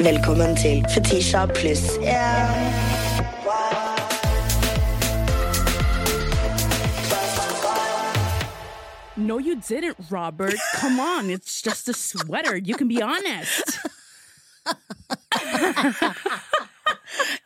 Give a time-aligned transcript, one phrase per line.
[0.00, 2.72] Velkommen til Fetisha pluss én.
[9.16, 10.54] No, you didn't, Robert.
[10.80, 12.56] Come on, it's just a sweater.
[12.56, 13.80] You can be honest.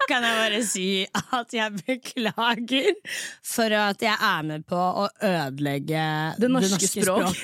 [0.09, 0.87] Kan jeg bare si
[1.39, 2.91] at jeg beklager
[3.55, 6.05] for at jeg er med på å ødelegge
[6.41, 7.37] Det norske språk.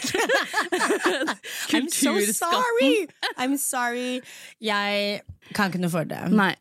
[1.75, 3.07] I'm so sorry!
[3.39, 4.21] I'm sorry.
[4.61, 5.21] Jeg
[5.55, 6.21] kan ikke noe for det.
[6.35, 6.53] Nei,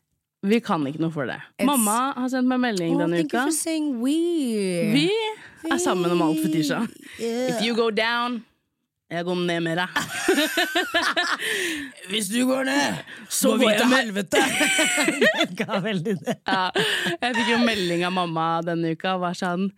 [0.47, 1.39] vi kan ikke noe for det.
[1.59, 3.51] It's- Mamma har sendt meg melding Oh, denne thank you uka.
[3.51, 4.17] for we.
[4.93, 5.09] Vi
[5.71, 6.85] er sammen om alt, Fetisha.
[7.19, 7.49] Yeah.
[7.57, 8.45] If you go down,
[9.09, 9.89] jeg går ned med deg.
[12.11, 12.99] Hvis du går ned,
[13.29, 14.37] Så går vi går jeg til med- helvete!
[15.39, 16.35] Det ga veldig det.
[16.47, 16.61] Ja,
[17.23, 19.69] jeg fikk jo melding av mamma denne uka og var sånn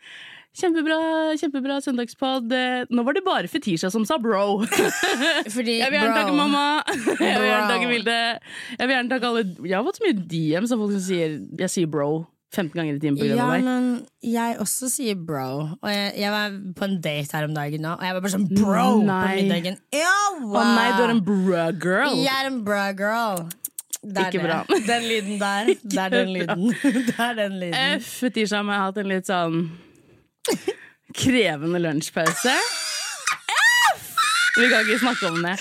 [0.52, 0.96] Kjempebra,
[1.40, 2.50] kjempebra søndagspod.
[2.52, 4.66] Eh, Nå var det bare Fetisha som sa bro.
[5.56, 6.64] Fordi, Jeg vil gjerne takke mamma.
[6.92, 8.18] Jeg vil gjerne takke Vilde.
[8.76, 11.38] Jeg vil gjerne takke alle Jeg har fått så mye DMs av folk som sier
[11.64, 12.10] jeg sier bro
[12.52, 13.64] 15 ganger i timen grunn Ja, meg.
[13.64, 13.86] men
[14.28, 15.70] jeg også sier bro.
[15.80, 18.34] Og jeg, jeg var på en date her om dagen nå, og jeg var bare
[18.34, 19.78] sånn bro på middagen.
[19.96, 20.50] Ew!
[20.52, 22.18] Å nei, du er en bra girl.
[22.20, 23.46] Jeg er en bra girl.
[24.02, 24.50] Det er Ikke det.
[24.50, 24.60] bra.
[24.90, 25.72] Den lyden der.
[25.84, 26.64] Det er den lyden.
[27.08, 28.00] Det er den lyden.
[28.02, 29.60] F, Fetisha har hatt en litt sånn
[31.14, 32.56] krevende lunsjpause.
[33.56, 34.08] F!
[34.60, 35.56] Vi kan ikke snakke om det.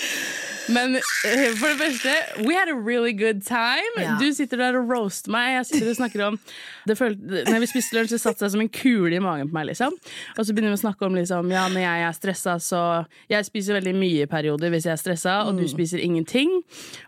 [0.69, 2.13] Men eh, for det første,
[2.45, 3.95] we had a really good time.
[3.97, 4.17] Ja.
[4.21, 5.55] Du sitter der og roaster meg.
[5.55, 6.39] Jeg sitter og snakker om
[6.87, 9.57] det følte, Når vi spiste lunsj, det satte seg som en kule i magen på
[9.57, 9.67] meg.
[9.71, 9.93] liksom
[10.37, 12.81] Og så begynner vi å snakke om liksom, ja, når jeg er stressa, så
[13.29, 16.49] Jeg spiser veldig mye i perioder hvis jeg er stressa, og du spiser ingenting.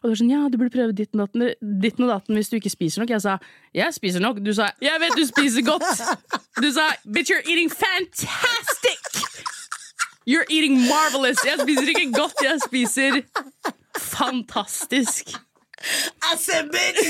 [0.01, 2.49] Og du er sånn, ja, du burde prøve ditten og datten, ditten og datten hvis
[2.51, 3.13] du ikke spiser nok.
[3.15, 3.37] Jeg sa
[3.73, 4.41] jeg spiser nok.
[4.45, 5.89] Du sa jeg vet du spiser godt.
[6.61, 8.92] Du sa bitch, you're eating fantastic.
[10.25, 11.37] You're eating marvelous.
[11.45, 13.21] Jeg spiser ikke godt, jeg spiser
[13.99, 15.33] fantastisk.
[16.23, 17.03] I said, bitch,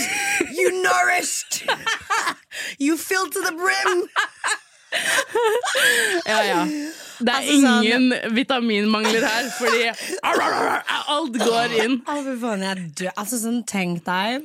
[0.58, 1.62] you nourished!
[2.80, 4.08] you filled to the brim!
[6.26, 6.66] Ja, ja.
[7.20, 9.84] Det er Altså, sånn- ingen vitaminmangler her, fordi
[11.16, 12.02] alt går inn.
[13.16, 14.42] Altså, sånn, tenk deg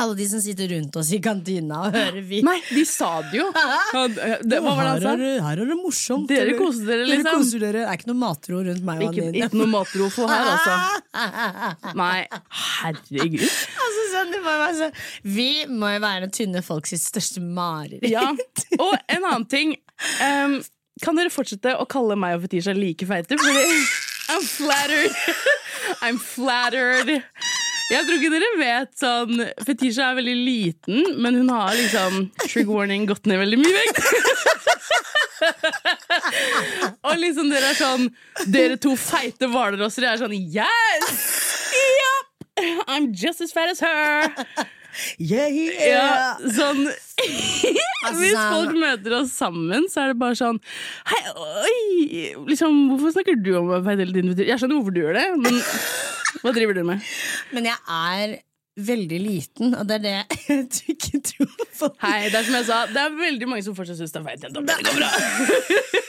[0.00, 3.38] alle de som sitter rundt oss i kantina og hører vi Nei, de sa det
[3.38, 3.44] jo.
[3.54, 5.12] Det, hva var det han sa?
[5.12, 6.26] her, er det, her er det morsomt.
[6.32, 7.38] Dere koser dere, Dere liksom.
[7.44, 7.84] koser dere.
[7.84, 9.46] Det er ikke noe matro rundt meg og Ikke, Anine.
[9.46, 10.74] ikke noe matrofo her, altså.
[12.02, 12.18] Nei,
[12.82, 13.46] herregud.
[13.46, 14.98] Altså, sånn, det må være sånn.
[15.38, 18.08] Vi må jo være tynne folk sitt største mareritt.
[18.10, 18.26] Ja.
[18.80, 19.76] Og en annen ting.
[20.18, 20.58] Um,
[21.02, 23.38] kan dere fortsette å kalle meg og Fetisha like feite?
[23.38, 23.64] Fordi
[24.34, 25.12] I'm flattered.
[26.02, 27.22] I'm flattered.
[27.92, 32.70] Jeg tror ikke dere vet sånn Fetisha er veldig liten, men hun har liksom trigger
[32.72, 34.00] warning gått ned veldig mye vekt.
[37.04, 38.06] Og liksom dere er sånn
[38.48, 41.10] Dere to feite hvalrosser er sånn Yes!
[41.74, 42.26] Yep!
[42.88, 44.30] I'm just as fat as her.
[45.18, 46.86] Yeah, Ja, sånn
[48.18, 50.58] Hvis sånn- folk møter oss sammen, så er det bare sånn
[51.08, 51.76] Hei, oi
[52.50, 54.34] liksom, Hvorfor snakker du om feit hele tiden?
[54.44, 55.60] Jeg skjønner hvorfor du gjør det, men
[56.44, 57.06] hva driver du med?
[57.56, 58.36] Men jeg er
[58.84, 60.64] veldig liten, og det er det jeg
[60.96, 61.88] ikke tror på.
[62.02, 64.26] Hei, det er som jeg sa, det er veldig mange som fortsatt syns det er
[64.26, 64.42] feit.
[64.42, 66.02] Det går bra.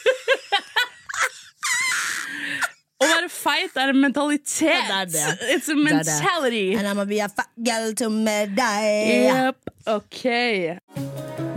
[3.05, 4.89] Å være feit er en mentalitet.
[4.89, 5.53] Det er det.
[5.55, 6.63] It's a Det er det.
[6.79, 9.29] And I'm gonna be a fat girl to med deg.
[9.29, 9.71] Yep.
[9.87, 10.21] Ok.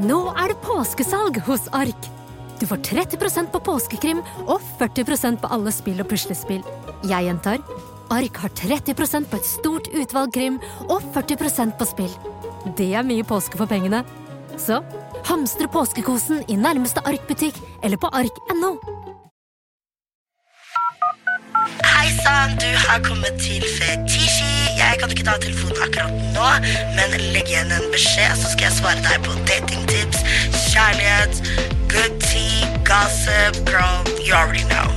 [0.05, 2.09] Nå er det påskesalg hos Ark.
[2.61, 6.65] Du får 30% på påskekrim og 40% på alle spill og puslespill.
[7.07, 7.63] Jeg gjentar
[8.11, 12.15] Ark har 30% på et stort utvalg krim og 40% på spill.
[12.77, 14.03] Det er mye påske for pengene.
[14.59, 14.81] Så
[15.29, 18.73] hamstre påskekosen i nærmeste Ark-butikk eller på ark.no.
[21.85, 24.53] Hei sann, du har kommet til Fetishi.
[24.83, 26.49] Jeg kan ikke ta telefonen akkurat nå,
[26.97, 30.21] men legg igjen en beskjed, så skal jeg svare deg på datingtips,
[30.71, 31.35] kjærlighet,
[31.93, 34.89] good tea, gossip, girl, you already know.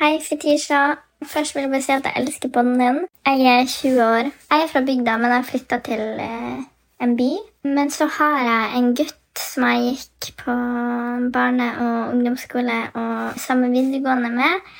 [0.00, 0.84] Hei, Fetisha.
[1.24, 2.98] Først vil jeg bare si at jeg elsker podden din.
[3.26, 4.24] Jeg er 20 år.
[4.50, 6.58] Jeg er fra bygda, men jeg flytta til eh,
[7.02, 7.30] en by.
[7.76, 10.54] Men så har jeg en gutt som jeg gikk på
[11.34, 14.74] barne- og ungdomsskole og samme videregående med,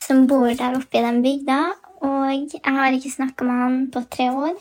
[0.00, 1.60] som bor der oppe i den bygda.
[2.06, 4.54] Og jeg har ikke snakka med han på tre år.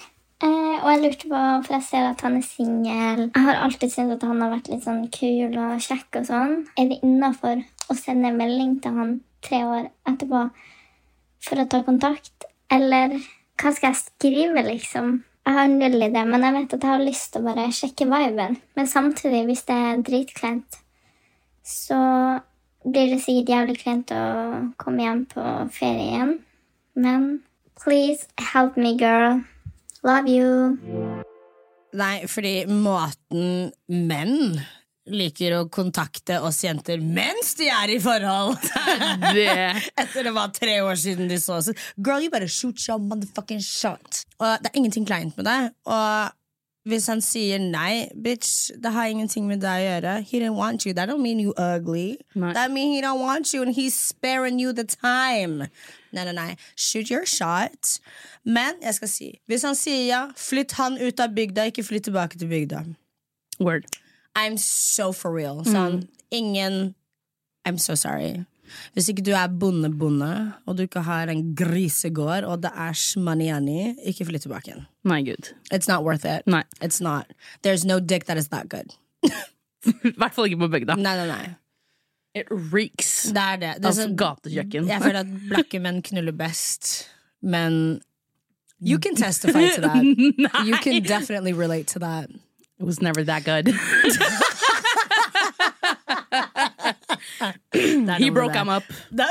[0.43, 3.21] Eh, og jeg lurte på, for jeg ser at han er singel.
[3.33, 6.53] Jeg har alltid syntes at han har vært litt sånn kul og kjekk og sånn.
[6.77, 9.15] Er det innafor å sende en melding til han
[9.45, 10.43] tre år etterpå
[11.47, 12.45] for å ta kontakt?
[12.69, 13.17] Eller
[13.57, 15.23] hva skal jeg skrive, liksom?
[15.47, 18.09] Jeg har null idé, men jeg vet at jeg har lyst til å bare sjekke
[18.11, 18.57] viben.
[18.75, 20.79] Men samtidig, hvis det er dritkleint,
[21.63, 21.99] så
[22.83, 24.23] blir det sikkert jævlig kleint å
[24.79, 26.33] komme hjem på ferie igjen.
[26.99, 27.29] Men
[27.79, 29.43] Please help me, girl.
[30.03, 30.73] Love you.
[31.93, 34.59] Nei, fordi måten menn
[35.07, 38.57] liker å kontakte oss jenter mens de er i forhold
[39.37, 39.51] Det
[39.97, 41.71] Etter det var tre år siden de så oss.
[41.97, 44.25] Girl, you better shoot your motherfucking shot.
[44.39, 45.59] Og det er ingenting kleint med det.
[45.87, 46.33] Og
[46.87, 50.13] hvis han sier nei, bitch, det har ingenting med deg å gjøre.
[50.23, 50.93] He didn't want you.
[50.95, 52.17] That don't mean you ugly.
[52.33, 52.53] Nei.
[52.55, 55.67] That mean he don't want you, and he's sparing you the time.
[56.15, 56.55] Nei, nei, nei.
[56.75, 57.97] Shoot your shot.
[58.47, 62.07] Men jeg skal si, hvis han sier ja, flytt han ut av bygda, ikke flytt
[62.07, 62.85] tilbake til bygda.
[63.59, 63.89] Word.
[64.37, 65.63] I'm so for real.
[65.65, 66.93] Sånn, ingen
[67.67, 68.45] I'm so sorry.
[68.95, 70.29] Hvis ikke du er bonde-bonde,
[70.67, 74.85] og du ikke har en grisegård, og det er shmaniani, ikke flytt tilbake igjen.
[75.07, 75.53] Nei, gud.
[75.71, 76.43] It's not worth it.
[76.51, 76.63] Nei.
[76.83, 77.31] It's not.
[77.63, 78.91] There's no dick that is that good.
[79.87, 80.97] I hvert fall ikke på bygda.
[80.99, 81.55] Nei, nei, nei.
[82.35, 83.31] It reeks.
[83.33, 83.71] Det er det.
[83.79, 84.87] det er Altså sånn- gatekjøkken.
[84.91, 87.07] jeg føler at blakke menn knuller best,
[87.41, 87.79] men
[88.79, 90.03] You can testify to that.
[90.67, 92.29] You can definitely relate to that.
[92.79, 93.73] It was never that good.
[98.17, 98.83] He broke him up.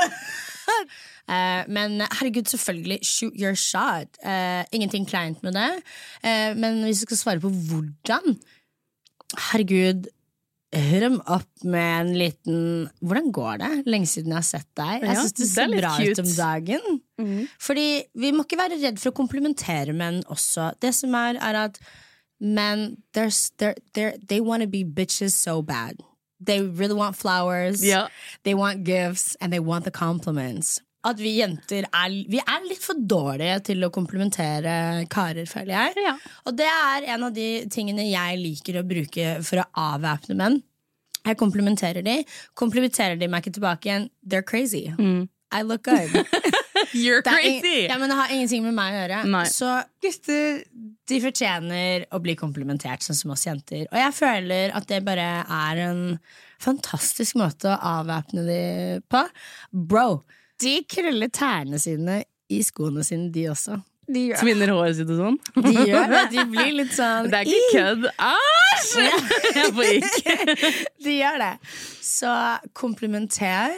[1.27, 4.07] Eh, men herregud, selvfølgelig, shoot your shot.
[4.23, 5.81] Eh, ingenting kleint med det.
[6.23, 8.37] Eh, men hvis du skal svare på hvordan
[9.49, 10.07] Herregud,
[10.71, 12.61] hør dem opp med en liten
[13.03, 13.71] Hvordan går det?
[13.91, 15.03] Lenge siden jeg har sett deg.
[15.03, 16.15] Jeg syns det er ser bra cute.
[16.15, 17.01] ut om dagen.
[17.67, 17.87] Fordi
[18.23, 20.71] vi må ikke være redd for å komplimentere menn også.
[20.79, 21.81] Det som er, er at
[22.39, 25.97] menn they're, they're, they're, They want to be bitches so bad.
[26.39, 27.83] They really want flowers.
[27.83, 28.07] yeah.
[28.43, 30.79] They want gifts, and they want the compliments.
[31.03, 35.93] At vi jenter er, vi er litt for dårlige til å komplimentere karer, føler jeg.
[36.03, 36.15] Ja.
[36.45, 40.59] Og det er en av de tingene jeg liker å bruke for å avvæpne menn.
[41.27, 42.17] Jeg komplimenterer de.
[42.59, 44.91] Komplimenterer de meg ikke tilbake igjen, they're crazy.
[45.51, 46.11] I look good.
[47.03, 47.75] You're Det er crazy!
[47.87, 49.21] Ja, men det har ingenting med meg å gjøre.
[49.33, 49.43] Nei.
[49.51, 49.71] Så
[50.03, 50.61] gutter
[51.07, 53.85] de fortjener å bli komplimentert, sånn som oss jenter.
[53.91, 56.01] Og jeg føler at det bare er en
[56.63, 58.61] fantastisk måte å avvæpne de
[59.11, 59.21] på.
[59.71, 60.07] Bro,
[60.63, 62.21] de krøller tærne sine
[62.51, 63.77] i skoene sine, de også.
[64.07, 65.37] De gjør, Svinner håret sitt og sånn.
[65.65, 66.19] de gjør det.
[66.31, 68.05] De blir litt sånn Det er ikke kødd.
[68.23, 68.93] Æsj!
[69.57, 70.71] Jeg får ikke.
[71.03, 71.49] De gjør det.
[72.07, 72.31] Så
[72.79, 73.75] komplimenter.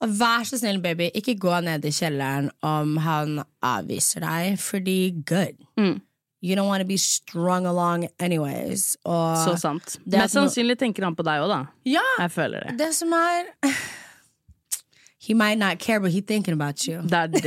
[0.00, 4.94] Og vær så snill, baby, ikke gå ned i kjelleren om han avviser deg, fordi
[5.28, 5.58] good.
[5.76, 5.98] Mm.
[6.42, 8.96] You don't want to be strung along anyways.
[9.04, 9.98] Og Så sant.
[10.06, 11.58] Mest sannsynlig tenker han på deg òg, da.
[11.84, 12.78] Ja, Jeg føler det.
[12.78, 13.50] det som er
[15.20, 17.02] He might not care, but he thinking about you.
[17.02, 17.44] Det er det.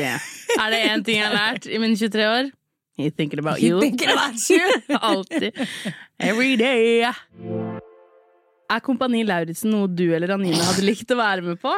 [0.59, 2.51] Er det én ting jeg har lært i mine 23 år?
[2.97, 3.81] He thinking about He you.
[3.81, 4.61] thinking about you.
[5.01, 5.53] Alltid.
[6.19, 7.09] Every day.
[8.73, 11.73] Er Kompani Lauritzen noe du eller Anine hadde likt å være med på?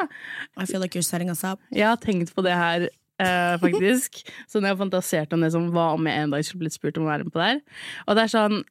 [0.56, 1.60] I feel like you're setting us up.
[1.74, 2.86] Jeg har tenkt på det her,
[3.20, 4.22] eh, faktisk.
[4.48, 6.76] Så når jeg har fantasert om det som hva om jeg en dag skulle blitt
[6.78, 7.60] spurt om å være med på der.
[8.06, 8.62] Og det er sånn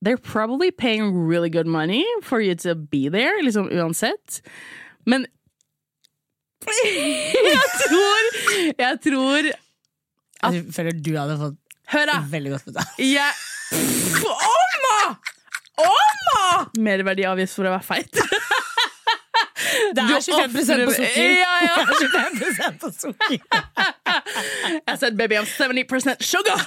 [0.00, 4.40] They're probably paying really good money for you to be there, liksom uansett.
[5.04, 5.26] Men
[6.70, 8.26] jeg tror
[8.78, 11.56] Jeg tror Jeg føler du hadde fått
[11.90, 12.18] Hør, da!
[12.30, 12.98] veldig godt betalt.
[13.02, 13.32] Jeg
[14.30, 14.96] Omma!
[15.80, 16.70] Omma!
[16.78, 18.20] Merverdiavgift for å være feit.
[19.94, 21.30] Det er 25 på sukker.
[21.34, 21.74] Ja, ja.
[22.00, 23.38] Det er 25 på sukker.
[24.90, 26.60] I said, baby, I'm 70% sugar!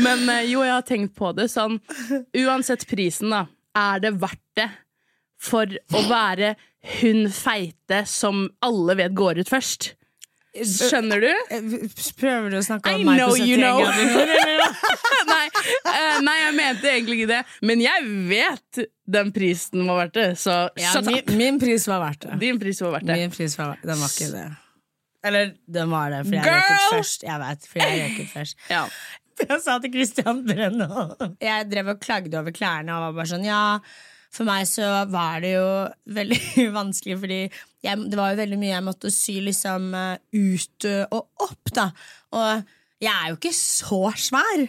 [0.00, 1.78] Men eh, jo, jeg har tenkt på det sånn
[2.36, 3.46] Uansett prisen, da.
[3.76, 4.68] Er det verdt det
[5.40, 6.54] for å være
[7.00, 9.94] hun feite som alle vet går ut først?
[10.64, 11.30] Skjønner du?
[12.20, 14.76] Prøver du å snakke I om meg know på you 71 grader
[15.32, 17.40] nei, uh, nei, jeg mente egentlig ikke det.
[17.66, 18.84] Men jeg vet
[19.16, 21.34] den prisen var verdt det, så Ja, shut min, up!
[21.38, 22.38] min pris var verdt det.
[22.42, 23.18] Din pris var verdt det.
[23.20, 24.46] Min pris var Den var ikke det.
[25.26, 26.58] Eller den var det, for jeg Girl!
[26.60, 27.24] røket først.
[27.26, 28.58] Jeg vet, for jeg røyket først.
[28.70, 28.82] Ja.
[29.36, 30.86] Jeg sa til Christian Brenna
[31.44, 33.58] Jeg drev og klagde over klærne og var bare sånn Ja,
[34.36, 35.68] for meg så var det jo
[36.16, 40.88] veldig vanskelig, fordi jeg, det var jo veldig mye jeg måtte sy liksom eh, ut
[40.90, 41.88] eh, og opp, da.
[42.36, 44.62] Og jeg er jo ikke så svær.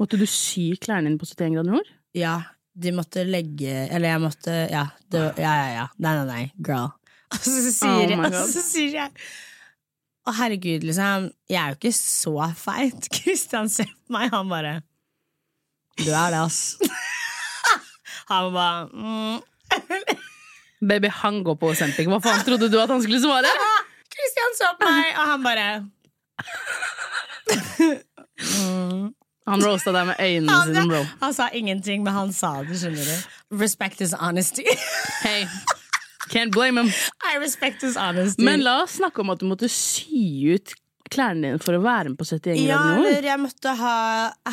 [0.00, 1.92] Måtte du sy klærne dine på 71 grader nord?
[2.16, 2.34] Ja,
[2.72, 5.86] de måtte legge Eller jeg måtte Ja, det, ja, ja, ja.
[6.00, 6.42] Nei, nei, nei.
[6.64, 6.92] Girl.
[7.32, 9.12] Og så sier, Oh my og så sier jeg
[10.28, 11.30] Å, herregud, liksom.
[11.48, 13.08] Jeg er jo ikke så feit.
[13.16, 14.74] Kristian ser på meg, han bare
[16.00, 16.60] Du er det, ass.
[18.28, 19.40] Han bare mm.
[20.88, 22.06] Baby, han går på Ozempic.
[22.10, 23.48] Hva faen trodde du at han skulle svare?
[24.12, 25.66] Kristian så på meg, og han bare
[29.50, 31.02] Han roasta deg med øynene han, sine, bro.
[31.22, 33.14] han sa ingenting, men han sa det, skjønner du.
[33.62, 34.62] Respect is honesty.
[35.22, 35.46] Hey,
[36.30, 36.92] Can't blame him.
[37.20, 38.44] I respect his honesty.
[38.44, 40.74] Men la oss snakke om at du måtte sy ut
[41.12, 43.10] klærne dine for å være med på 71 ja, grader nord.
[43.10, 43.96] eller jeg måtte ha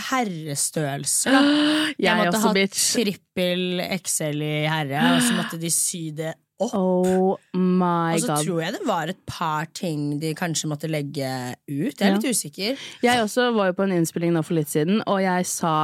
[0.10, 1.34] herrestørrelse.
[1.34, 1.42] Da.
[2.00, 2.84] Jeg, Jeg måtte også, ha bitch.
[3.00, 6.74] trippel XL i herre, og så måtte de sy det opp.
[6.76, 11.30] Oh my Og så tror jeg det var et par ting de kanskje måtte legge
[11.70, 11.96] ut.
[11.96, 12.84] Jeg er litt usikker.
[13.06, 15.78] Jeg også var jo på en innspilling nå for litt siden, og jeg sa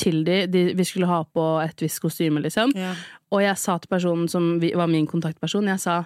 [0.00, 2.70] til de, de Vi skulle ha på et visst kostyme, liksom.
[2.76, 2.94] Ja.
[3.34, 5.98] Og jeg sa til personen som var min kontaktperson, jeg sa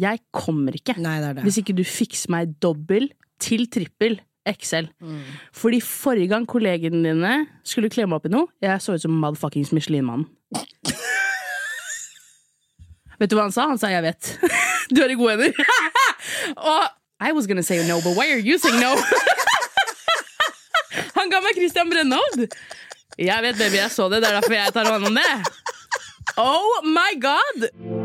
[0.00, 1.44] jeg kommer ikke Nei, det det.
[1.46, 3.10] hvis ikke du fikser meg dobbel
[3.42, 4.90] til trippel XL.
[5.00, 5.20] Mm.
[5.56, 7.34] Fordi forrige gang kollegene dine
[7.66, 10.26] skulle kle meg opp i noe, jeg så ut som motherfuckings Michelin-mannen.
[13.20, 13.68] vet du hva han sa?
[13.70, 14.34] Han sa 'jeg vet'.
[14.94, 15.52] du er i gode hender.
[16.70, 16.82] og
[17.24, 18.92] I was gonna say no, but why are you saying no?
[21.16, 22.50] han ga meg Christian Brennhovd.
[23.18, 24.22] Jeg vet, baby, jeg så det.
[24.22, 25.34] Det er derfor jeg tar hånd om det.
[26.36, 28.03] Oh my god!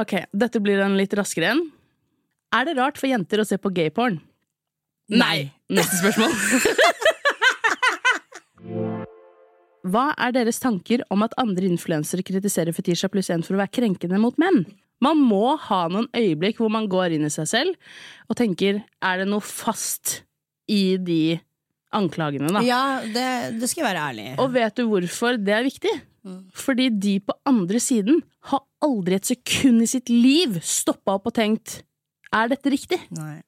[0.00, 1.62] Ok, dette blir en litt raskere en.
[2.52, 4.20] Er det rart for jenter å se på gayporn?
[5.12, 5.50] Nei.
[5.72, 6.32] Neste spørsmål.
[9.92, 13.74] Hva er deres tanker om at andre influensere kritiserer Fetisha pluss én for å være
[13.80, 14.62] krenkende mot menn?
[15.02, 17.74] Man må ha noen øyeblikk hvor man går inn i seg selv
[18.30, 20.20] og tenker er det noe fast
[20.70, 21.40] i de
[21.92, 22.62] anklagene, da?
[22.64, 24.28] Ja, det, det skal jeg være ærlig.
[24.40, 25.92] Og vet du hvorfor det er viktig?
[26.54, 31.34] Fordi de på andre siden har aldri et sekund i sitt liv stoppa opp og
[31.38, 31.80] tenkt
[32.32, 33.00] er dette riktig?
[33.16, 33.40] Nei.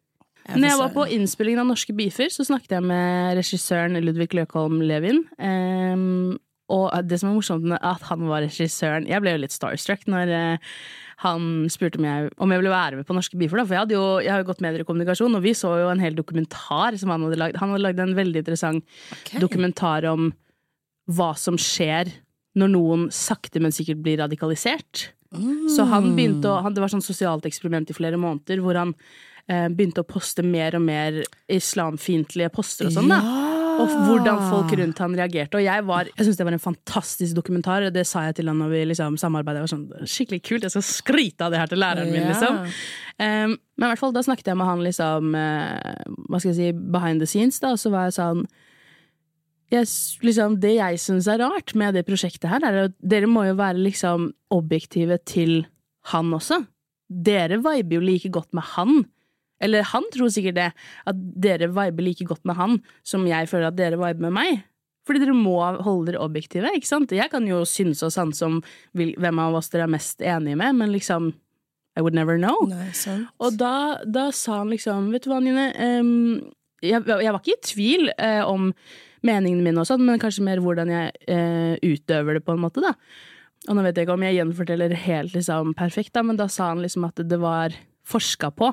[0.52, 4.82] Når jeg var på innspillingen av Norske beefer, så snakket jeg med regissøren Ludvig Løkholm
[4.84, 5.22] Levin.
[5.40, 6.34] Um,
[6.72, 10.06] og det som er morsomt, er at han var regissøren Jeg ble jo litt starstruck
[10.08, 10.76] når uh,
[11.24, 13.60] han spurte om jeg, om jeg ville være med på Norske beefer.
[13.60, 15.72] Da, for jeg, hadde jo, jeg har jo gått med i kommunikasjon, og vi så
[15.80, 17.60] jo en hel dokumentar som han hadde lagd.
[17.62, 18.84] Han hadde lagd en veldig interessant
[19.16, 19.40] okay.
[19.40, 20.28] dokumentar om
[21.14, 22.12] hva som skjer
[22.58, 25.08] når noen sakte, men sikkert blir radikalisert.
[25.74, 28.92] Så han begynte å, han, Det var sånn sosialt eksperiment i flere måneder hvor han
[29.50, 33.10] eh, begynte å poste mer og mer islamfiendtlige poster og sånn.
[33.10, 33.18] da
[33.82, 35.58] Og hvordan folk rundt han reagerte.
[35.58, 37.88] Og jeg var, jeg synes det var en fantastisk dokumentar.
[37.90, 39.64] Det sa jeg til han når vi liksom samarbeidet.
[39.64, 42.22] Jeg var sånn, skikkelig kult, jeg skal skryte av det her til læreren min.
[42.22, 42.36] Ja.
[42.36, 42.62] liksom
[43.14, 46.56] Um, men i hvert fall da snakket jeg med han liksom uh, Hva skal jeg
[46.56, 48.40] si, behind the scenes, da, og så var jeg sånn
[49.74, 49.88] jeg,
[50.24, 53.56] liksom, Det jeg syns er rart med det prosjektet her, er at dere må jo
[53.58, 55.64] være liksom objektive til
[56.12, 56.62] han også.
[57.08, 59.04] Dere viber jo like godt med han.
[59.62, 60.70] Eller han tror sikkert det,
[61.08, 64.64] at dere viber like godt med han som jeg føler at dere viber med meg.
[65.04, 67.12] Fordi dere må holde dere objektive, ikke sant?
[67.12, 68.60] Jeg kan jo synse og sanse om
[68.96, 71.32] hvem av oss dere er mest enige med, men liksom
[71.94, 72.64] I would never know.
[72.66, 72.90] Nei.
[73.38, 75.68] Og da, da sa han liksom Vet du hva, Nine?
[75.78, 76.40] Um,
[76.82, 78.72] jeg, jeg var ikke i tvil uh, om
[79.24, 82.82] meningene mine, og sånn, men kanskje mer hvordan jeg eh, utøver det, på en måte.
[82.84, 82.94] da
[83.68, 86.72] Og nå vet jeg ikke om jeg gjenforteller helt liksom, perfekt, da, men da sa
[86.72, 87.76] han liksom at det var
[88.08, 88.72] forska på.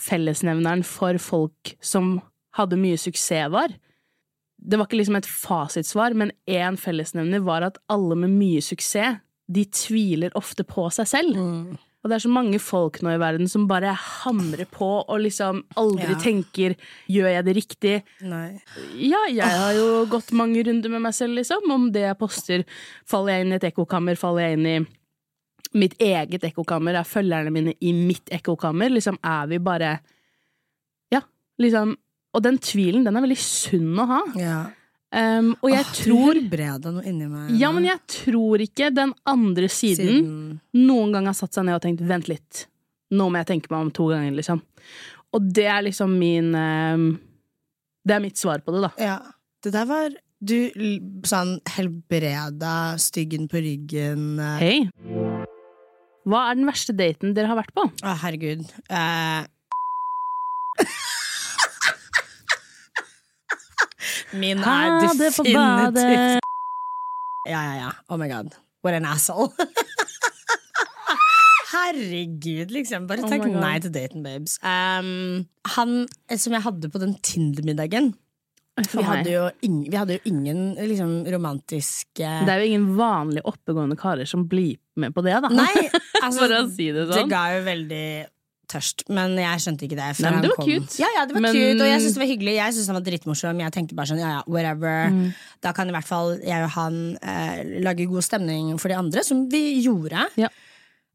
[0.00, 2.16] Fellesnevneren for folk som
[2.56, 3.74] hadde mye suksess, var.
[4.62, 9.18] Det var ikke liksom et fasitsvar, men én fellesnevner var at alle med mye suksess,
[9.52, 11.34] de tviler ofte på seg selv.
[12.02, 15.60] Og det er så mange folk nå i verden som bare hamrer på og liksom
[15.78, 16.18] aldri Ja.
[16.18, 16.74] tenker
[17.08, 18.02] 'gjør jeg det riktig'?
[18.22, 18.60] Nei.
[18.98, 21.70] Ja, jeg har jo gått mange runder med meg selv, liksom.
[21.70, 22.64] Om det jeg poster,
[23.06, 24.86] faller jeg inn i et ekkokammer, faller jeg inn i
[25.74, 28.90] mitt eget ekkokammer, er følgerne mine i mitt ekkokammer?
[28.90, 30.00] Liksom, er vi bare
[31.12, 31.20] Ja,
[31.60, 31.96] liksom.
[32.34, 34.22] Og den tvilen, den er veldig sunn å ha.
[34.36, 34.66] Ja.
[35.12, 37.50] Um, og jeg Åh, tror Du helbreda noe inni meg.
[37.60, 41.76] Ja, men jeg tror ikke den andre siden Siden noen gang har satt seg ned
[41.76, 42.62] og tenkt 'vent litt',
[43.12, 44.62] nå må jeg tenke meg om to ganger, liksom.
[45.36, 47.20] Og det er liksom min um,
[48.08, 48.92] Det er mitt svar på det, da.
[48.96, 49.18] Ja.
[49.62, 50.56] Det der var Du
[51.28, 54.58] sånn helbreda styggen på ryggen eh.
[54.58, 54.76] Hei.
[56.24, 57.84] Hva er den verste daten dere har vært på?
[57.84, 58.64] Å, herregud.
[58.88, 59.44] Eh.
[64.38, 66.40] Min er definitivt.
[67.48, 67.90] Ja, ja, ja.
[68.08, 68.54] Oh my god.
[68.84, 69.50] What an asshole.
[71.72, 73.06] Herregud, liksom.
[73.08, 74.58] Bare Oh takk oh nei til daten, babes.
[74.62, 75.46] Um,
[75.76, 78.12] han eh, som jeg hadde på den Tinder-middagen
[78.72, 83.42] vi hadde, jo ingen, vi hadde jo ingen liksom, romantiske Det er jo ingen vanlig
[83.44, 85.50] oppegående karer som blir med på det, da.
[85.52, 85.90] Nei,
[86.24, 87.18] altså, For å si det sånn.
[87.18, 88.06] Det ga jo veldig
[88.70, 90.10] tørst, men jeg skjønte ikke det.
[90.16, 90.70] før Nei, men det han var kom.
[90.86, 90.98] cute.
[91.02, 92.54] Ja, ja, det var Men- cute, og jeg syntes det var hyggelig.
[92.56, 93.60] Jeg syntes han var drittmorsom.
[93.60, 95.10] Jeg tenkte bare sånn, ja, ja, whatever.
[95.12, 95.34] Mm.
[95.60, 99.22] Da kan i hvert fall jeg og han eh, lage god stemning for de andre,
[99.24, 100.26] som vi gjorde.
[100.36, 100.48] Ja.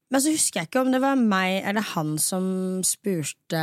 [0.10, 3.60] Men så husker jeg ikke om det var meg eller han som spurte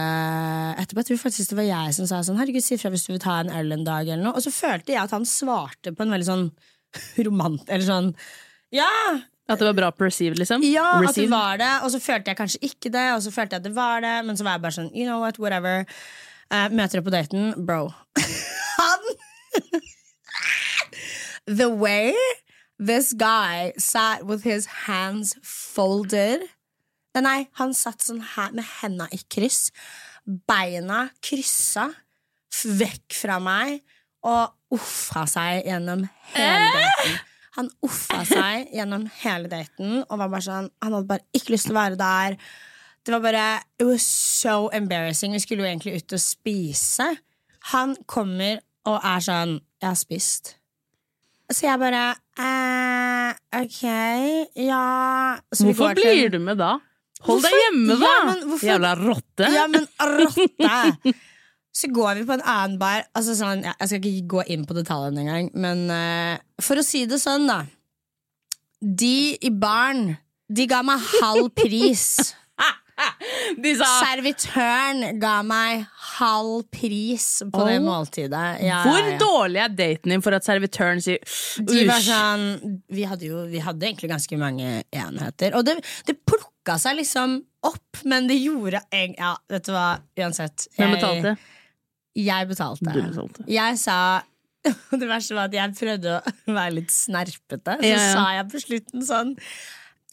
[0.76, 1.00] etterpå.
[1.00, 3.22] Jeg tror faktisk det var jeg som sa sånn Herregud, si ifra hvis du vil
[3.22, 4.34] ta en øl en dag, eller noe.
[4.36, 6.44] Og så følte jeg at han svarte på en veldig sånn
[7.26, 7.64] romant...
[7.68, 8.10] Eller sånn
[8.74, 8.90] Ja,
[9.44, 10.62] At det var bra perceived, liksom?
[10.64, 13.58] Ja, at det var det, og så følte jeg kanskje ikke det, og så følte
[13.58, 15.84] jeg at det var det, men så var jeg bare sånn, you know what, whatever.
[16.48, 17.90] Uh, møter deg på daten, bro.
[18.78, 19.10] Han
[21.46, 22.14] The way
[22.78, 26.40] this guy sat with his hands folded
[27.14, 29.68] Nei, Nei, han satt sånn her med henda i kryss,
[30.26, 31.84] beina kryssa,
[32.80, 33.84] vekk fra meg,
[34.26, 37.14] og uffa seg gjennom hele daten.
[37.56, 41.68] Han uffa seg gjennom hele daten og var bare sånn Han hadde bare ikke lyst
[41.68, 42.36] til å være der.
[43.04, 43.44] Det var bare
[43.78, 45.32] It was so embarrassing.
[45.36, 47.06] Vi skulle jo egentlig ut og spise.
[47.74, 48.58] Han kommer
[48.90, 50.56] og er sånn Jeg har spist.
[51.52, 52.02] Så jeg bare
[52.40, 53.80] eh, Ok,
[54.64, 56.72] ja Så vi Hvorfor blir du med da?
[57.24, 58.08] Hold deg hjemme, da!
[58.08, 59.46] Ja, men hvorfor- Jævla rotte.
[59.54, 61.14] Ja, men rotte!
[61.74, 63.02] Så går vi på en annen bar.
[63.18, 67.02] Altså sånn, jeg skal ikke gå inn på detaljene engang, men uh, for å si
[67.10, 67.64] det sånn, da.
[68.84, 70.12] De i baren,
[70.52, 72.06] de ga meg halv pris.
[72.94, 75.82] Sa Servitøren ga meg
[76.14, 77.82] halv pris på det Åh.
[77.82, 78.60] måltidet.
[78.62, 79.16] Ja, Hvor ja, ja.
[79.18, 81.18] dårlig er daten din for at servitøren sier
[81.66, 82.44] De var sånn
[82.94, 85.56] Vi hadde jo vi hadde egentlig ganske mange enheter.
[85.58, 85.74] Og det,
[86.06, 89.88] det plukka seg liksom opp, men det gjorde eng- Ja, vet du hva,
[90.22, 90.68] uansett.
[90.78, 91.34] Hvem betalte?
[91.34, 91.53] Jeg
[92.14, 92.92] betalte.
[92.94, 93.44] Du betalte.
[93.50, 93.98] Jeg sa
[95.00, 96.12] Det verste var at jeg prøvde
[96.48, 97.74] å være litt snerpete.
[97.80, 98.12] Så Ja, ja.
[98.14, 99.32] sa jeg på slutten sånn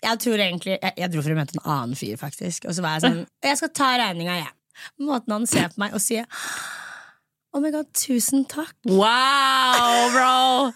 [0.04, 2.66] Jeg tror egentlig Jeg, jeg dro for å møte en annen fyr, faktisk.
[2.68, 4.52] Og så var jeg sånn Jeg skal ta regninga, jeg.
[5.06, 6.26] Måten han ser på meg og sier
[7.54, 8.72] Oh my god, tusen takk.
[8.88, 10.72] Wow, bro!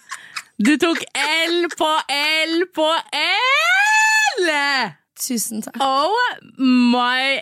[0.60, 4.50] Du tok L på L på L!
[5.20, 5.78] Tusen takk.
[5.80, 6.12] Oh
[6.60, 7.40] my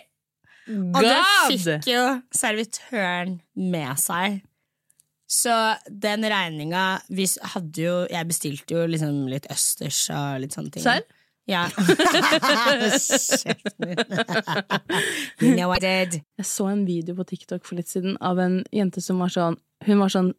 [0.68, 1.18] Og det
[1.50, 2.02] fikk jo
[2.32, 4.40] servitøren med seg.
[5.34, 5.54] Så
[5.88, 10.84] den regninga Vi hadde jo Jeg bestilte jo liksom litt østers og litt sånne ting.
[10.84, 11.04] Serr?
[11.48, 11.66] Ja.
[15.42, 16.22] You know I did.
[16.38, 19.58] Jeg så en video på TikTok for litt siden av en jente som var sånn
[19.84, 20.32] Hun var sånn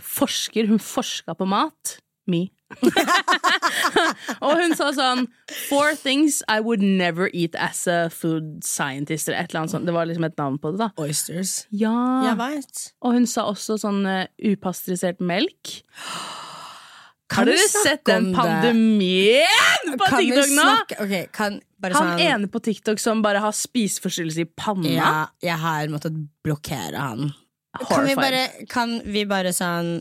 [0.00, 0.68] forsker.
[0.68, 1.98] Hun forska på mat.
[2.30, 2.48] Me.
[4.44, 5.24] og hun sa sånn
[5.66, 9.28] Four things I would never eat as a food scientist.
[9.28, 9.88] Eller et eller annet sånt.
[9.88, 10.90] Det var liksom et navn på det, da.
[11.02, 11.64] Oysters.
[11.74, 11.94] Ja.
[12.28, 12.84] Jeg vet.
[13.02, 15.80] Og hun sa også sånn uh, upasteurisert melk.
[17.30, 20.64] Kan Har dere sett den pandemien på Kan TikTok nå?
[21.04, 24.90] Okay, kan Han sånn ene på TikTok som bare har spiseforstyrrelse i panna.
[24.90, 27.30] Ja, jeg har måttet blokkere han.
[27.86, 30.00] Kan vi, bare, kan vi bare sånn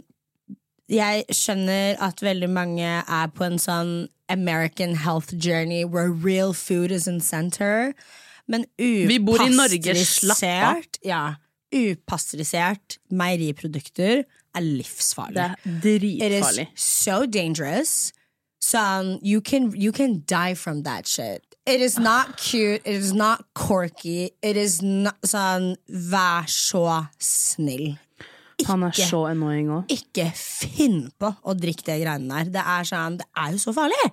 [0.89, 6.91] Jeg skjønner at veldig mange er på en sånn American health journey where real food
[6.91, 7.93] is in center.
[8.47, 11.33] Men upasteurisert Ja,
[11.73, 14.23] upasteurisert meieriprodukter
[14.55, 15.35] er livsfarlig.
[15.35, 15.55] Det er
[15.99, 16.67] dritfarlig.
[16.67, 18.13] It is so dangerous.
[18.61, 21.41] Son, you can you can die from that shit.
[21.65, 22.81] It is not cute.
[22.85, 24.29] It is not quirky.
[24.41, 27.97] It is not sånn Vær så snill.
[28.67, 29.91] Han er så annoying òg.
[29.93, 32.49] Ikke finn på å drikke det greiene der.
[32.59, 34.03] Det er sånn, det er jo så farlig.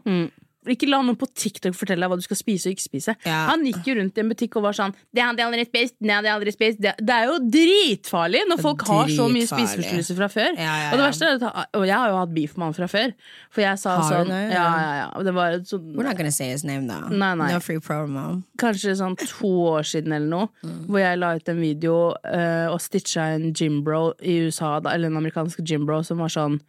[0.72, 3.14] Ikke la noen på TikTok fortelle deg hva du skal spise og ikke spise.
[3.24, 3.46] Ja.
[3.52, 5.94] Han gikk jo rundt i en butikk og var sånn Det hadde jeg aldri spist,
[6.02, 9.44] det hadde jeg aldri spist Det, det er jo dritfarlig når folk har så mye
[9.46, 9.66] Dritfarlig.
[9.68, 10.50] spiseforstyrrelser fra før.
[10.59, 12.76] Ja, ja, Og det verste er at Og jeg har jo hatt beef med han
[12.79, 13.14] fra før.
[13.55, 14.42] For jeg sa Har sånn noe?
[14.52, 15.24] Ja, ja, ja.
[15.26, 17.09] Det var sånn We're not gonna say his name though.
[17.11, 17.52] Nei, nei.
[17.52, 18.42] No free promo.
[18.59, 20.87] kanskje sånn to år siden eller noe, Mm.
[20.88, 25.07] hvor jeg la ut en video uh, og stitcha en gymbro i USA, da, eller
[25.11, 26.61] en amerikansk gymbro, som var sånn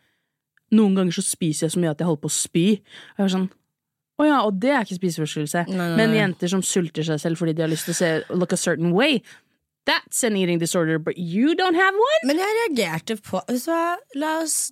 [0.75, 2.65] Noen ganger så spiser jeg så mye at jeg holder på å spy.
[2.75, 3.49] Og jeg var sånn
[4.17, 5.65] å ja, og det er ikke spiseforstyrrelse.
[5.69, 8.57] Men jenter som sulter seg selv fordi de har lyst til å se look a
[8.57, 9.21] certain way,
[9.87, 12.21] that's an eating disorder, but you don't have one?
[12.29, 13.77] Men jeg reagerte på Så
[14.15, 14.71] la oss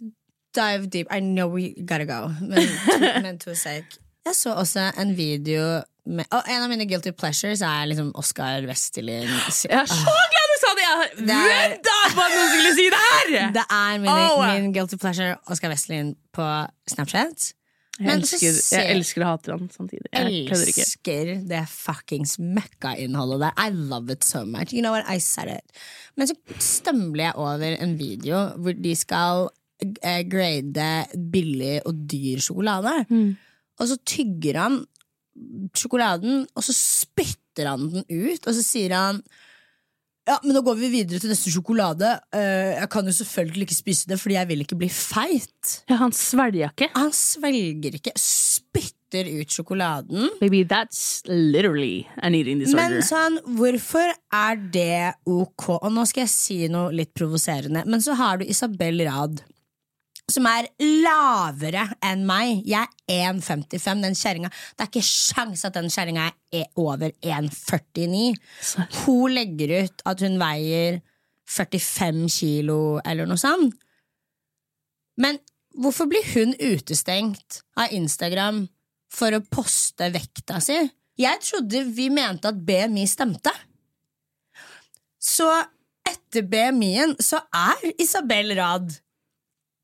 [0.56, 1.08] dive deep.
[1.12, 2.66] I know we gotta go, men
[3.24, 4.00] men to a sec.
[4.26, 8.66] Jeg så også en video med Og en av mine guilty pleasures er liksom Oscar
[8.66, 9.30] Westerlin.
[9.30, 10.86] Jeg er så glad du sa det!
[10.86, 13.52] Jeg har venta på at noen skulle si det her!
[13.58, 14.42] Det er min, oh.
[14.54, 16.50] min guilty pleasure Oscar Westerlin på
[16.94, 17.54] Snapchat.
[17.96, 20.10] Jeg Men elsker, ser- jeg elsker å hate han samtidig.
[20.12, 20.84] Jeg kødder ikke.
[20.84, 23.54] elsker det fuckings møkkainnholdet der.
[23.62, 24.74] I love it so much.
[24.74, 25.72] You know what, I said it.
[26.18, 29.48] Men så stømler jeg over en video hvor de skal
[30.04, 30.90] eh, grade
[31.32, 32.98] billig og dyr sjokolade.
[33.80, 34.82] Og så tygger han
[35.76, 39.22] sjokoladen, og så spytter han den ut, og så sier han
[40.26, 42.16] ja, men nå går vi videre til neste sjokolade.
[42.34, 45.76] Eh, jeg kan jo selvfølgelig ikke spise det, fordi jeg vil ikke bli feit.
[45.92, 46.90] Ja, han svelger ikke.
[46.98, 50.32] Han svelger ikke, spytter ut sjokoladen.
[50.42, 52.98] Baby, that's literally an eating disorder.
[52.98, 55.70] Men sånn, hvorfor er det ok?
[55.78, 59.46] Og nå skal jeg si noe litt provoserende, men så har du Isabel Rad,
[60.32, 62.64] som er lavere enn meg.
[62.66, 64.02] Jeg er 1,55.
[64.02, 68.38] Den kjerringa Det er ikke sjans at den kjerringa er over 1,49.
[69.04, 71.02] Hun legger ut at hun veier
[71.46, 73.76] 45 kilo eller noe sånt.
[75.22, 75.38] Men
[75.78, 78.66] hvorfor blir hun utestengt av Instagram
[79.14, 80.80] for å poste vekta si?
[81.16, 83.54] Jeg trodde vi mente at BMI stemte.
[85.22, 85.48] Så
[86.06, 88.92] etter BMI-en så er Isabel Rad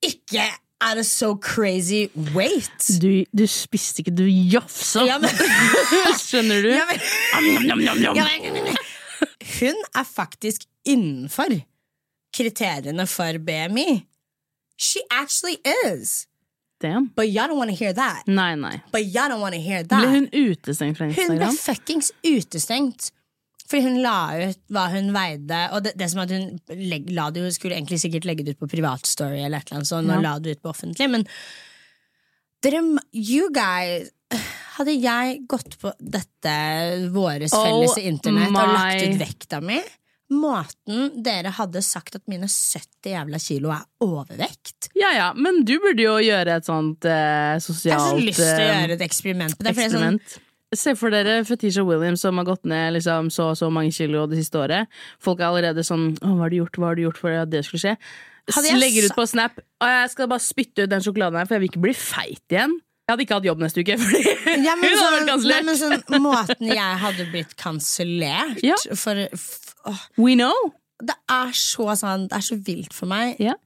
[0.05, 0.41] ikke
[0.81, 2.87] er a so crazy weight.
[3.01, 5.03] Du, du spiste ikke, du jafsa!
[5.05, 5.29] Ja, men,
[6.21, 6.69] Skjønner du?
[6.73, 6.99] ja, men,
[7.37, 8.15] Am, nom nam.
[8.17, 8.25] ja,
[9.59, 11.53] hun er faktisk innenfor
[12.33, 14.01] kriteriene for BMI.
[14.77, 16.25] She actually is.
[16.81, 17.11] Damn.
[17.15, 18.23] But y'all don't want to hear that.
[18.27, 18.81] Nei, nei.
[18.91, 20.09] But y'all don't want to hear Ble that.
[20.09, 21.29] hun utestengt fra Instagram?
[21.29, 23.11] Hun ble fuckings utestengt.
[23.71, 25.59] Fordi hun la ut hva hun veide.
[25.71, 28.57] Og det, det som at hun leg, la det, jo, skulle egentlig sikkert legge det
[28.57, 30.19] ut på privatstory, eller et eller annet sånt, Ja.
[30.19, 31.07] la det ut på offentlig.
[31.13, 31.23] Men
[32.63, 32.83] dere,
[33.15, 34.11] you guys
[34.77, 36.51] Hadde jeg gått på dette
[37.11, 39.79] våres Oh felles internett og lagt ut vekta mi
[40.31, 45.73] Måten dere hadde sagt at mine 70 jævla kilo er overvekt Ja ja, men du
[45.83, 49.03] burde jo gjøre et sånt eh, Jeg har så lyst til å eh, gjøre et
[49.09, 49.57] eksperiment.
[49.59, 50.37] Er sånn, eksperiment.
[50.73, 54.23] Se for dere Fetisha Williams som har gått ned liksom, så og så mange kilo
[54.31, 54.87] det siste året.
[55.19, 57.51] Folk er allerede sånn Å, hva har du gjort, hva har du gjort for at
[57.51, 57.97] det skulle skje?
[58.79, 61.63] Legger ut på Snap «Å, jeg skal bare spytte ut den sjokoladen her, for jeg
[61.65, 62.73] vil ikke bli feit igjen.
[63.05, 64.21] Jeg hadde ikke hatt jobb neste uke, fordi
[64.63, 65.67] Ja, hun hadde vært sånn, kansellert.
[65.67, 68.77] men sånn, måten jeg hadde blitt kansellert Ja.
[68.95, 69.25] for
[69.91, 70.01] oh.
[70.17, 70.55] We know.
[71.01, 73.35] Det er så sånn Det er så vilt for meg.
[73.41, 73.57] Yeah.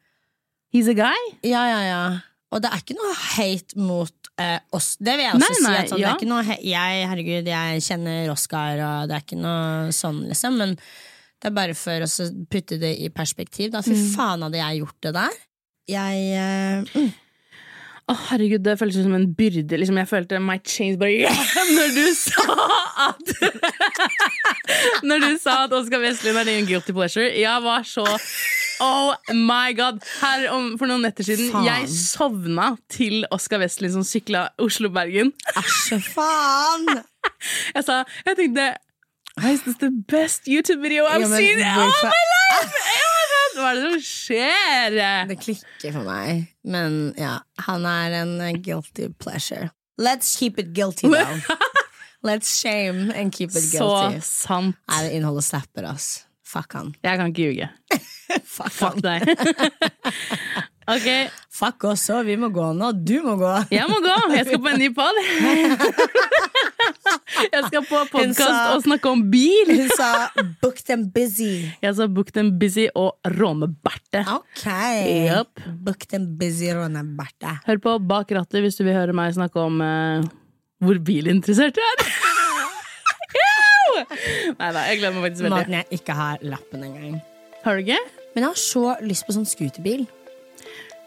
[0.74, 1.22] He's a guy.
[1.46, 2.02] Ja, ja, ja.
[2.54, 4.94] Og det er ikke noe hate mot eh, oss.
[5.02, 5.66] Det vil jeg også Nei, si.
[5.66, 9.40] At sånn, det er ikke noe jeg, herregud, jeg kjenner Oscar, og det er ikke
[9.42, 10.56] noe sånn, liksom.
[10.62, 13.74] Men det er bare for å putte det i perspektiv.
[13.74, 13.82] Da.
[13.86, 14.08] Fy Mm.
[14.16, 15.38] faen hadde jeg gjort det der.
[15.92, 17.14] Jeg eh, mm.
[18.06, 19.80] Å, herregud, det føltes som en byrde.
[19.82, 21.46] Liksom, jeg følte my chains bare yeah!
[21.74, 22.44] Når du sa
[23.08, 23.32] at
[25.10, 27.26] Når du sa at Oskar Westlund er din guilty pleasure.
[27.34, 28.06] Jeg var så
[28.84, 30.02] Oh my god!
[30.22, 31.68] Her om, For noen netter siden Faen.
[31.68, 35.32] Jeg sovna til Oskar Westlund som sykla Oslo-Bergen.
[35.56, 36.90] Æsj, faen!
[37.76, 38.66] Jeg sa Jeg tenkte
[39.38, 42.84] Why is this the best YouTube video I've Ja, men seen all oh, my life?
[43.56, 44.96] Hva er det som skjer?
[45.30, 46.46] Det klikker for meg.
[46.68, 49.70] Men ja, han er en eh, guilty pleasure.
[49.98, 51.40] Let's keep it guilty, though.
[52.24, 54.20] Let's shame and keep it guilty.
[54.20, 54.76] Så sant.
[54.92, 56.25] Nei, det innholdet slapper, ass.
[56.56, 56.94] Fuck han.
[57.04, 57.68] Jeg kan ikke ljuge.
[58.56, 59.26] Fuck, Fuck deg.
[60.96, 61.08] ok,
[61.52, 62.94] Fuck oss òg, vi må gå nå.
[62.96, 63.52] Du må gå.
[63.76, 64.14] jeg må gå.
[64.38, 65.20] Jeg skal på en ny pod.
[67.36, 69.70] Jeg skal på podkast og snakke om bil.
[69.70, 70.30] Hun sa
[70.62, 71.74] 'book them busy'.
[71.84, 74.24] Jeg sa Book them busy og Råme-Berte.
[74.32, 74.66] Ok.
[74.66, 75.66] Yep.
[75.84, 77.58] Book them busy, råneberte.
[77.68, 80.24] Hør på Bak rattet hvis du vil høre meg snakke om uh,
[80.80, 82.25] hvor bilinteressert jeg er.
[84.60, 85.56] Nei da, jeg gleder meg faktisk veldig.
[85.58, 87.18] Måten jeg ikke har lappen engang.
[87.66, 88.00] Har du ikke?
[88.36, 90.06] Men jeg har så lyst på sånn scooterbil.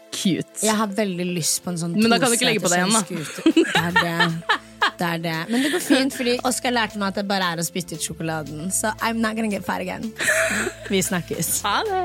[0.09, 0.63] Cute.
[0.65, 2.81] Jeg har veldig lyst på en sånn Men da kan du ikke legge på deg
[2.81, 3.03] igjen, da.
[3.05, 3.43] sånn scooter.
[3.69, 4.57] Det er det.
[4.99, 5.35] Det er det.
[5.51, 8.03] Men det går fint, fordi Oskar lærte meg at det bare er å spytte ut
[8.03, 8.71] sjokoladen.
[8.73, 10.09] Så I'm not gonna get fat again.
[10.91, 11.59] Vi snakkes.
[11.67, 12.03] Ha det.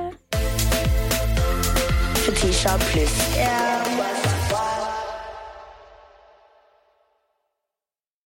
[2.25, 4.14] Fetisha pluss.